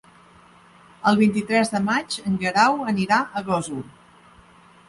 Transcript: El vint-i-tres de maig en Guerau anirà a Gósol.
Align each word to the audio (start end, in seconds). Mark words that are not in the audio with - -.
El 1.11 1.19
vint-i-tres 1.19 1.71
de 1.75 1.81
maig 1.89 2.17
en 2.31 2.39
Guerau 2.45 2.81
anirà 2.95 3.23
a 3.23 3.45
Gósol. 3.51 3.85